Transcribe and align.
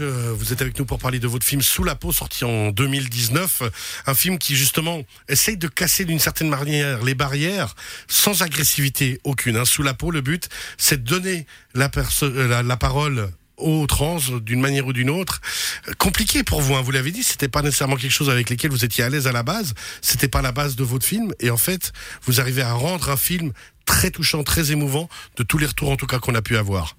Euh, 0.00 0.32
vous 0.36 0.52
êtes 0.52 0.62
avec 0.62 0.78
nous 0.78 0.84
pour 0.84 0.98
parler 0.98 1.18
de 1.18 1.26
votre 1.26 1.44
film 1.44 1.62
Sous 1.62 1.84
la 1.84 1.94
peau, 1.94 2.12
sorti 2.12 2.44
en 2.44 2.70
2019. 2.70 3.62
Un 4.06 4.14
film 4.14 4.38
qui, 4.38 4.56
justement, 4.56 5.02
essaye 5.28 5.56
de 5.56 5.68
casser 5.68 6.04
d'une 6.04 6.18
certaine 6.18 6.48
manière 6.48 7.02
les 7.02 7.14
barrières 7.14 7.74
sans 8.08 8.42
agressivité 8.42 9.20
aucune. 9.24 9.56
hein. 9.56 9.64
Sous 9.64 9.82
la 9.82 9.94
peau, 9.94 10.10
le 10.10 10.20
but, 10.20 10.48
c'est 10.78 11.02
de 11.04 11.08
donner 11.08 11.46
la, 11.74 11.90
euh, 12.22 12.76
parole 12.76 13.30
aux 13.56 13.86
trans 13.86 14.18
d'une 14.42 14.60
manière 14.60 14.86
ou 14.86 14.92
d'une 14.92 15.10
autre. 15.10 15.40
Euh, 15.88 15.92
Compliqué 15.98 16.42
pour 16.42 16.60
vous, 16.60 16.74
hein, 16.74 16.82
vous 16.82 16.90
l'avez 16.90 17.10
dit, 17.10 17.22
c'était 17.22 17.48
pas 17.48 17.62
nécessairement 17.62 17.96
quelque 17.96 18.12
chose 18.12 18.30
avec 18.30 18.50
lequel 18.50 18.70
vous 18.70 18.84
étiez 18.84 19.04
à 19.04 19.08
l'aise 19.08 19.26
à 19.26 19.32
la 19.32 19.42
base, 19.42 19.74
c'était 20.02 20.28
pas 20.28 20.42
la 20.42 20.52
base 20.52 20.76
de 20.76 20.84
votre 20.84 21.06
film, 21.06 21.32
et 21.40 21.50
en 21.50 21.56
fait, 21.56 21.92
vous 22.24 22.40
arrivez 22.40 22.62
à 22.62 22.72
rendre 22.72 23.10
un 23.10 23.16
film 23.16 23.52
très 23.86 24.10
touchant, 24.10 24.42
très 24.42 24.72
émouvant, 24.72 25.08
de 25.36 25.42
tous 25.42 25.58
les 25.58 25.66
retours 25.66 25.90
en 25.90 25.96
tout 25.96 26.06
cas 26.06 26.18
qu'on 26.18 26.34
a 26.34 26.42
pu 26.42 26.56
avoir. 26.56 26.96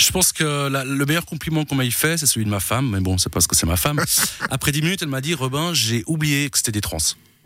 Je 0.00 0.10
pense 0.12 0.32
que 0.32 0.68
la- 0.68 0.84
le 0.84 1.04
meilleur 1.04 1.26
compliment 1.26 1.64
qu'on 1.66 1.74
m'ait 1.74 1.90
fait, 1.90 2.16
c'est 2.16 2.24
celui 2.26 2.46
de 2.46 2.50
ma 2.50 2.58
femme, 2.60 2.88
mais 2.90 3.00
bon, 3.00 3.18
c'est 3.18 3.28
parce 3.30 3.46
que 3.46 3.54
c'est 3.54 3.66
ma 3.66 3.76
femme. 3.76 4.02
Après 4.50 4.72
10 4.72 4.80
minutes, 4.82 5.02
elle 5.02 5.08
m'a 5.08 5.20
dit 5.20 5.34
Robin, 5.34 5.74
j'ai 5.74 6.02
oublié 6.06 6.48
que 6.48 6.56
c'était 6.56 6.72
des 6.72 6.80
trans. 6.80 6.96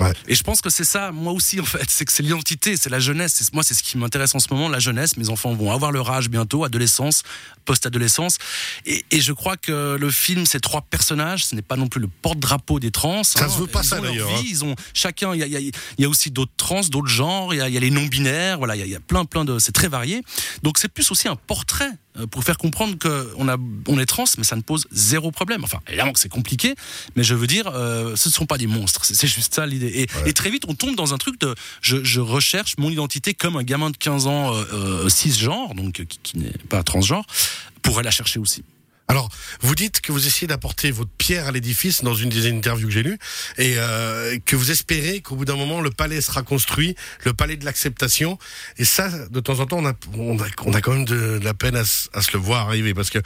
Ouais. 0.01 0.13
Et 0.27 0.35
je 0.35 0.43
pense 0.43 0.61
que 0.61 0.71
c'est 0.71 0.85
ça, 0.85 1.13
moi 1.13 1.33
aussi, 1.33 1.61
en 1.61 1.65
fait, 1.65 1.89
c'est 1.89 2.05
que 2.05 2.13
c'est 2.13 2.23
l'identité, 2.25 2.77
c'est 2.77 2.91
la 2.91 2.99
jeunesse. 2.99 3.51
Moi, 3.53 3.63
c'est 3.63 3.75
ce 3.75 3.83
qui 3.83 3.97
m'intéresse 3.97 4.35
en 4.35 4.41
ce 4.41 4.49
moment, 4.51 4.69
la 4.69 4.81
jeunesse. 4.81 5.17
Mes 5.17 5.29
enfants 5.29 5.55
vont 5.55 5.71
avoir 5.71 5.93
leur 5.93 6.11
âge 6.11 6.29
bientôt, 6.29 6.65
adolescence, 6.65 7.23
post-adolescence. 7.65 8.39
Et, 8.87 9.05
et 9.13 9.21
je 9.21 9.33
crois 9.33 9.57
que 9.57 9.97
le 9.99 10.11
film, 10.11 10.47
ces 10.47 10.59
trois 10.59 10.83
personnages, 10.83 11.45
ce 11.45 11.55
n'est 11.55 11.63
pas 11.63 11.77
non 11.77 11.87
plus 11.87 12.01
le 12.01 12.09
porte-drapeau 12.09 12.81
des 12.81 12.91
trans. 12.91 13.23
Ça 13.23 13.49
se 13.49 13.59
veut 13.59 13.67
pas, 13.69 13.83
ils 13.83 13.89
ça, 13.89 14.01
d'ailleurs, 14.01 14.29
hein. 14.29 14.43
Ils 14.45 14.65
ont 14.65 14.75
chacun, 14.95 15.33
il 15.35 15.39
y 15.39 15.43
a, 15.43 15.61
y 15.61 15.71
y 15.99 16.07
aussi 16.07 16.31
d'autres 16.31 16.53
trans, 16.57 16.81
d'autres 16.83 17.09
genres, 17.09 17.55
il 17.55 17.59
y 17.59 17.61
a, 17.61 17.69
il 17.69 17.75
y 17.75 17.77
a 17.77 17.81
les 17.81 17.91
non-binaires, 17.91 18.59
voilà, 18.59 18.75
il 18.75 18.87
y 18.89 18.97
a, 18.97 19.01
plein, 19.01 19.25
plein 19.25 19.45
de. 19.45 19.59
C'est 19.61 19.73
très 19.73 19.89
varié. 19.89 20.23
Donc 20.63 20.79
c'est 20.79 20.89
plus 20.89 21.11
aussi 21.13 21.29
un 21.29 21.37
portrait 21.37 21.91
euh, 22.19 22.27
pour 22.27 22.43
faire 22.43 22.59
comprendre 22.59 22.97
qu'on 22.99 23.49
on 23.87 23.99
est 23.99 24.07
trans, 24.07 24.25
mais 24.39 24.45
ça 24.45 24.57
ne 24.57 24.63
pose 24.63 24.87
zéro 24.91 25.31
problème. 25.31 25.63
Enfin, 25.63 25.79
évidemment 25.87 26.13
que 26.13 26.19
c'est 26.19 26.29
compliqué, 26.29 26.75
mais 27.17 27.23
je 27.23 27.35
veux 27.35 27.47
dire, 27.47 27.69
euh, 27.69 28.17
ce 28.17 28.29
ne 28.29 28.33
sont 28.33 28.47
pas 28.47 28.59
des 28.59 28.67
monstres. 28.67 29.05
C'est 29.05 29.27
juste 29.27 29.55
ça 29.55 29.67
l'idée. 29.67 29.84
Et, 29.87 30.07
et 30.27 30.33
très 30.33 30.51
vite, 30.51 30.65
on 30.69 30.75
tombe 30.75 30.97
dans 30.97 31.15
un 31.15 31.19
truc 31.19 31.41
de, 31.41 31.55
je, 31.81 32.03
je 32.03 32.21
recherche 32.21 32.77
mon 32.79 32.91
identité 32.91 33.35
comme 33.35 33.57
un 33.57 33.63
gamin 33.63 33.91
de 33.91 33.97
15 33.97 34.27
ans, 34.27 34.55
euh, 34.55 34.65
euh, 34.73 35.09
cisgenre, 35.09 35.75
donc 35.75 36.01
euh, 36.01 36.05
qui, 36.05 36.19
qui 36.23 36.39
n'est 36.39 36.53
pas 36.69 36.83
transgenre, 36.83 37.27
pourrait 37.83 38.03
la 38.03 38.11
chercher 38.11 38.39
aussi. 38.39 38.65
Alors, 39.07 39.29
vous 39.61 39.75
dites 39.75 40.01
que 40.01 40.13
vous 40.13 40.27
essayez 40.27 40.47
d'apporter 40.47 40.91
votre 40.91 41.11
pierre 41.11 41.49
à 41.49 41.53
l'édifice 41.53 42.03
dans 42.03 42.15
une 42.15 42.31
des 42.31 42.51
interviews 42.51 42.89
que 42.89 42.95
j'ai 42.95 43.03
lues, 43.03 43.19
et 43.59 43.75
euh, 43.77 44.39
que 44.47 44.57
vous 44.57 44.71
espérez 44.71 45.21
qu'au 45.21 45.37
bout 45.37 45.45
d'un 45.45 45.57
moment, 45.57 45.83
le 45.83 45.91
palais 45.91 46.23
sera 46.23 46.43
construit, 46.43 46.97
le 47.25 47.35
palais 47.35 47.57
de 47.57 47.65
l'acceptation. 47.67 48.39
Et 48.79 48.85
ça, 48.85 49.11
de 49.29 49.41
temps 49.41 49.61
en 49.61 49.67
temps, 49.67 49.79
on 49.79 49.87
a, 49.87 49.93
on 50.17 50.39
a, 50.39 50.47
on 50.65 50.73
a 50.73 50.81
quand 50.81 50.95
même 50.95 51.05
de, 51.05 51.39
de 51.39 51.45
la 51.45 51.53
peine 51.53 51.77
à 51.77 51.85
se 51.85 52.33
le 52.33 52.39
voir 52.39 52.67
arriver. 52.67 52.95
Parce 52.95 53.11
que 53.11 53.19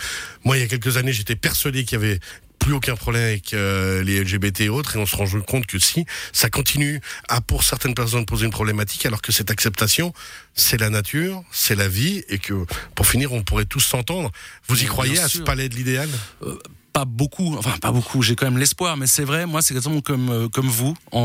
moi, 0.44 0.56
il 0.56 0.60
y 0.60 0.64
a 0.64 0.66
quelques 0.66 0.96
années, 0.96 1.12
j'étais 1.12 1.36
persuadé 1.36 1.84
qu'il 1.84 1.92
y 1.92 2.04
avait 2.04 2.18
plus 2.58 2.72
aucun 2.72 2.96
problème 2.96 3.22
avec 3.22 3.54
euh, 3.54 4.02
les 4.02 4.22
LGBT 4.22 4.62
et 4.62 4.68
autres, 4.68 4.96
et 4.96 4.98
on 4.98 5.06
se 5.06 5.16
rend 5.16 5.26
compte 5.46 5.66
que 5.66 5.78
si, 5.78 6.04
ça 6.32 6.50
continue 6.50 7.00
à, 7.28 7.40
pour 7.40 7.62
certaines 7.62 7.94
personnes, 7.94 8.26
poser 8.26 8.44
une 8.46 8.50
problématique, 8.52 9.06
alors 9.06 9.22
que 9.22 9.32
cette 9.32 9.50
acceptation, 9.50 10.12
c'est 10.54 10.78
la 10.78 10.90
nature, 10.90 11.42
c'est 11.52 11.74
la 11.74 11.88
vie, 11.88 12.22
et 12.28 12.38
que, 12.38 12.64
pour 12.94 13.06
finir, 13.06 13.32
on 13.32 13.42
pourrait 13.42 13.64
tous 13.64 13.80
s'entendre. 13.80 14.30
Vous 14.68 14.76
y 14.76 14.80
Bien 14.80 14.88
croyez 14.88 15.18
à 15.18 15.28
ce 15.28 15.38
palais 15.38 15.68
de 15.68 15.74
l'idéal? 15.76 16.08
Pas 16.92 17.04
beaucoup, 17.04 17.54
enfin 17.56 17.76
pas 17.80 17.92
beaucoup, 17.92 18.22
j'ai 18.22 18.34
quand 18.34 18.46
même 18.46 18.58
l'espoir, 18.58 18.96
mais 18.96 19.06
c'est 19.06 19.22
vrai, 19.24 19.46
moi 19.46 19.62
c'est 19.62 19.72
exactement 19.74 20.00
comme, 20.00 20.30
euh, 20.30 20.48
comme 20.48 20.66
vous. 20.68 20.96
En, 21.12 21.20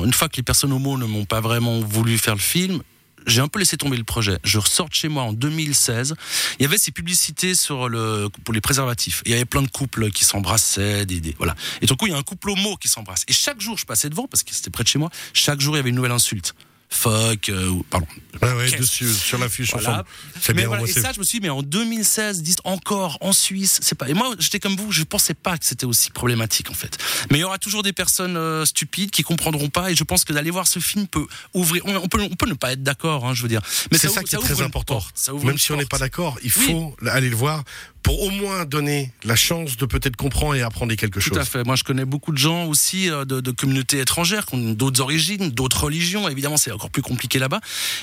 en- 0.00 0.04
une 0.04 0.12
fois 0.12 0.28
que 0.28 0.36
les 0.36 0.42
personnes 0.44 0.72
homo 0.72 0.96
ne 0.98 1.06
m'ont 1.06 1.24
pas 1.24 1.40
vraiment 1.40 1.80
voulu 1.80 2.16
faire 2.18 2.34
le 2.34 2.40
film, 2.40 2.80
j'ai 3.26 3.40
un 3.40 3.48
peu 3.48 3.58
laissé 3.58 3.76
tomber 3.76 3.96
le 3.96 4.04
projet. 4.04 4.38
Je 4.44 4.58
ressors 4.58 4.88
de 4.88 4.94
chez 4.94 5.08
moi 5.08 5.22
en 5.24 5.32
2016. 5.32 6.14
Il 6.58 6.62
y 6.62 6.66
avait 6.66 6.78
ces 6.78 6.90
publicités 6.92 7.54
sur 7.54 7.88
le, 7.88 8.28
pour 8.44 8.54
les 8.54 8.60
préservatifs. 8.60 9.22
Il 9.26 9.32
y 9.32 9.34
avait 9.34 9.44
plein 9.44 9.62
de 9.62 9.68
couples 9.68 10.10
qui 10.10 10.24
s'embrassaient, 10.24 11.04
des, 11.06 11.20
des- 11.20 11.34
voilà. 11.38 11.54
Et 11.82 11.86
tout 11.86 11.96
coup, 11.96 12.06
il 12.06 12.12
y 12.12 12.14
a 12.14 12.18
un 12.18 12.22
couple 12.22 12.50
homo 12.50 12.76
qui 12.76 12.88
s'embrasse. 12.88 13.24
Et 13.28 13.32
chaque 13.32 13.60
jour, 13.60 13.76
je 13.78 13.84
passais 13.86 14.08
devant 14.08 14.26
parce 14.26 14.42
que 14.42 14.54
c'était 14.54 14.70
près 14.70 14.84
de 14.84 14.88
chez 14.88 14.98
moi. 14.98 15.10
Chaque 15.34 15.60
jour, 15.60 15.74
il 15.74 15.78
y 15.78 15.80
avait 15.80 15.90
une 15.90 15.96
nouvelle 15.96 16.12
insulte. 16.12 16.54
Fuck, 16.90 17.50
euh, 17.50 17.72
pardon. 17.90 18.06
Ouais, 18.40 18.52
ouais, 18.52 18.70
dessus, 18.70 19.12
sur 19.12 19.36
l'affiche 19.38 19.72
Voilà. 19.72 20.04
C'est 20.40 20.54
bien, 20.54 20.66
voilà, 20.68 20.84
et 20.84 20.86
ça, 20.92 21.12
je 21.12 21.18
me 21.18 21.24
suis 21.24 21.38
dit, 21.38 21.42
mais 21.42 21.50
en 21.50 21.62
2016, 21.62 22.42
10, 22.42 22.56
encore 22.64 23.18
en 23.20 23.32
Suisse, 23.32 23.80
c'est 23.82 23.94
pas. 23.96 24.08
Et 24.08 24.14
moi, 24.14 24.34
j'étais 24.38 24.58
comme 24.60 24.76
vous, 24.76 24.90
je 24.92 25.02
pensais 25.02 25.34
pas 25.34 25.58
que 25.58 25.66
c'était 25.66 25.86
aussi 25.86 26.10
problématique 26.10 26.70
en 26.70 26.74
fait. 26.74 26.96
Mais 27.30 27.38
il 27.38 27.40
y 27.40 27.44
aura 27.44 27.58
toujours 27.58 27.82
des 27.82 27.92
personnes 27.92 28.36
euh, 28.36 28.64
stupides 28.64 29.10
qui 29.10 29.22
comprendront 29.22 29.68
pas, 29.68 29.90
et 29.90 29.96
je 29.96 30.04
pense 30.04 30.24
que 30.24 30.32
d'aller 30.32 30.50
voir 30.50 30.66
ce 30.66 30.78
film 30.78 31.06
peut 31.08 31.26
ouvrir. 31.52 31.82
On, 31.84 31.96
on 31.96 32.08
peut, 32.08 32.22
on 32.22 32.34
peut 32.36 32.48
ne 32.48 32.54
pas 32.54 32.72
être 32.72 32.82
d'accord, 32.82 33.26
hein, 33.26 33.34
je 33.34 33.42
veux 33.42 33.48
dire. 33.48 33.60
Mais 33.92 33.98
c'est 33.98 34.08
ça, 34.08 34.22
qui 34.22 34.34
est 34.34 34.38
très 34.38 34.62
important. 34.62 34.94
porte, 34.94 35.12
ça 35.18 35.34
ouvre 35.34 35.44
Même 35.46 35.58
si 35.58 35.72
on 35.72 35.76
n'est 35.76 35.84
pas 35.84 35.98
d'accord, 35.98 36.38
il 36.42 36.52
Oui. 36.58 36.66
faut 36.72 36.96
aller 37.08 37.28
le 37.28 37.36
voir 37.36 37.64
pour 38.02 38.22
au 38.22 38.30
moins 38.30 38.64
donner 38.64 39.12
la 39.24 39.36
chance 39.36 39.76
de 39.76 39.84
peut-être 39.84 40.16
comprendre 40.16 40.54
et 40.54 40.62
apprendre 40.62 40.94
quelque 40.94 41.18
Tout 41.20 41.28
chose. 41.30 41.38
à 41.38 41.44
fait. 41.44 41.64
Moi, 41.64 41.76
je 41.76 41.84
connais 41.84 42.04
beaucoup 42.06 42.32
de 42.32 42.38
gens 42.38 42.64
aussi 42.64 43.10
euh, 43.10 43.24
de, 43.24 43.40
de 43.40 43.50
communautés 43.50 43.98
étrangères 43.98 44.46
qui 44.46 44.54
ont 44.54 44.72
d'autres 44.72 45.00
origines, 45.02 45.50
d'autres 45.50 45.84
religions. 45.84 46.26
Évidemment, 46.28 46.56
c'est 46.56 46.70
encore 46.78 46.90
plus 46.90 47.02
compliqué 47.02 47.38
là-bas. 47.38 47.60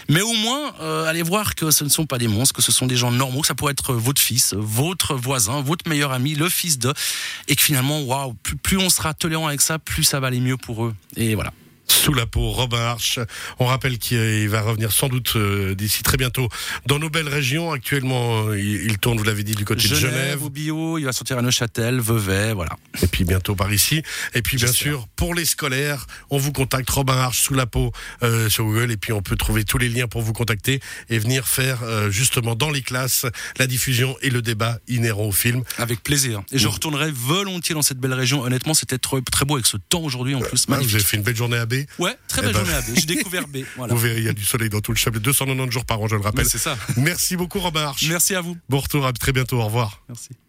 Mais 0.09 0.21
au 0.21 0.33
moins, 0.33 0.73
euh, 0.81 1.05
allez 1.05 1.23
voir 1.23 1.55
que 1.55 1.71
ce 1.71 1.85
ne 1.85 1.89
sont 1.89 2.05
pas 2.05 2.17
des 2.17 2.27
monstres, 2.27 2.53
que 2.53 2.61
ce 2.61 2.73
sont 2.73 2.87
des 2.87 2.97
gens 2.97 3.11
normaux, 3.11 3.41
que 3.41 3.47
ça 3.47 3.55
pourrait 3.55 3.71
être 3.71 3.93
votre 3.93 4.21
fils, 4.21 4.53
votre 4.53 5.15
voisin, 5.15 5.61
votre 5.61 5.89
meilleur 5.89 6.11
ami, 6.11 6.35
le 6.35 6.49
fils 6.49 6.77
de, 6.77 6.93
et 7.47 7.55
que 7.55 7.61
finalement, 7.61 8.01
waouh, 8.01 8.33
plus, 8.33 8.57
plus 8.57 8.77
on 8.77 8.89
sera 8.89 9.13
tolérant 9.13 9.47
avec 9.47 9.61
ça, 9.61 9.79
plus 9.79 10.03
ça 10.03 10.19
va 10.19 10.27
aller 10.27 10.41
mieux 10.41 10.57
pour 10.57 10.85
eux. 10.85 10.93
Et 11.15 11.35
voilà. 11.35 11.53
Sous 11.95 12.13
la 12.13 12.25
peau, 12.27 12.51
Robin 12.51 12.77
Arch. 12.77 13.19
On 13.57 13.65
rappelle 13.65 13.97
qu'il 13.97 14.47
va 14.49 14.61
revenir 14.61 14.91
sans 14.91 15.07
doute 15.07 15.33
euh, 15.37 15.73
d'ici 15.73 16.03
très 16.03 16.17
bientôt 16.17 16.49
dans 16.85 16.99
nos 16.99 17.09
belles 17.09 17.27
régions. 17.27 17.71
Actuellement, 17.71 18.49
euh, 18.49 18.59
il, 18.59 18.99
tourne, 18.99 19.17
vous 19.17 19.23
l'avez 19.23 19.43
dit, 19.43 19.55
du 19.55 19.65
côté 19.65 19.87
de 19.87 19.95
Genève, 19.95 20.11
Genève. 20.11 20.43
au 20.43 20.49
bio, 20.49 20.97
il 20.99 21.05
va 21.05 21.13
sortir 21.13 21.37
à 21.37 21.41
Neuchâtel, 21.41 21.99
Vevey, 21.99 22.53
voilà. 22.53 22.75
Et 23.01 23.07
puis 23.07 23.23
bientôt 23.23 23.55
par 23.55 23.73
ici. 23.73 24.03
Et 24.35 24.41
puis 24.41 24.57
bien 24.57 24.71
sûr, 24.71 25.07
pour 25.15 25.33
les 25.33 25.45
scolaires, 25.45 26.05
on 26.29 26.37
vous 26.37 26.51
contacte 26.51 26.89
Robin 26.89 27.17
Arch 27.17 27.39
sous 27.39 27.55
la 27.55 27.65
peau 27.65 27.91
euh, 28.23 28.49
sur 28.49 28.65
Google. 28.65 28.91
Et 28.91 28.97
puis 28.97 29.13
on 29.13 29.21
peut 29.21 29.37
trouver 29.37 29.63
tous 29.63 29.77
les 29.77 29.89
liens 29.89 30.07
pour 30.07 30.21
vous 30.21 30.33
contacter 30.33 30.81
et 31.09 31.17
venir 31.17 31.47
faire 31.47 31.81
euh, 31.83 32.11
justement 32.11 32.55
dans 32.55 32.69
les 32.69 32.81
classes 32.81 33.25
la 33.57 33.67
diffusion 33.67 34.15
et 34.21 34.29
le 34.29 34.41
débat 34.41 34.77
inhérent 34.87 35.25
au 35.25 35.31
film. 35.31 35.63
Avec 35.77 36.03
plaisir. 36.03 36.43
Et 36.51 36.59
je 36.59 36.67
retournerai 36.67 37.11
volontiers 37.11 37.73
dans 37.73 37.81
cette 37.81 37.99
belle 37.99 38.13
région. 38.13 38.43
Honnêtement, 38.43 38.73
c'était 38.73 38.99
très 38.99 39.45
beau 39.45 39.55
avec 39.55 39.65
ce 39.65 39.77
temps 39.77 40.01
aujourd'hui 40.01 40.35
en 40.35 40.41
plus. 40.41 40.65
Ah, 40.69 40.77
vous 40.79 40.93
avez 40.93 41.03
fait 41.03 41.17
une 41.17 41.23
belle 41.23 41.35
journée 41.35 41.57
à 41.57 41.65
B. 41.65 41.84
Ouais, 41.99 42.15
très 42.27 42.41
Eh 42.41 42.45
belle 42.45 42.53
ben- 42.53 42.59
journée 42.65 42.73
à 42.73 42.81
B. 42.81 42.85
J'ai 42.95 43.05
découvert 43.15 43.47
B. 43.47 43.57
Voilà. 43.77 43.93
Vous 43.93 43.99
verrez, 43.99 44.17
il 44.19 44.23
y 44.25 44.29
a 44.29 44.33
du 44.33 44.43
soleil 44.45 44.69
dans 44.69 44.81
tout 44.81 44.91
le 44.91 44.97
chapelet. 44.97 45.19
290 45.19 45.71
jours 45.71 45.85
par 45.85 46.01
an, 46.01 46.07
je 46.07 46.15
le 46.15 46.21
rappelle. 46.21 46.45
c'est 46.45 46.57
ça. 46.57 46.77
Merci 46.97 47.35
beaucoup, 47.37 47.59
Robin 47.59 47.81
Arch. 47.81 48.05
Merci 48.09 48.35
à 48.35 48.41
vous. 48.41 48.57
Bon 48.69 48.79
retour, 48.79 49.05
à 49.05 49.13
très 49.13 49.31
bientôt. 49.31 49.59
Au 49.61 49.65
revoir. 49.65 50.01
Merci. 50.09 50.29